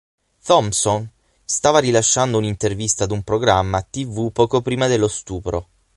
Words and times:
Thompson 0.43 1.07
stava 1.45 1.77
rilasciando 1.77 2.39
un'intervista 2.39 3.03
ad 3.03 3.11
un 3.11 3.21
programma 3.21 3.83
Tv 3.83 4.31
poco 4.31 4.63
prima 4.63 4.87
dello 4.87 5.07
stupro. 5.07 5.67